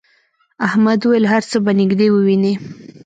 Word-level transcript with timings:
احمد 0.67 0.99
وویل 1.01 1.25
هر 1.33 1.43
څه 1.51 1.57
به 1.65 1.71
نږدې 1.79 2.07
ووینې. 2.11 2.53